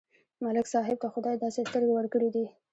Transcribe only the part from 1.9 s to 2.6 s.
ورکړې دي،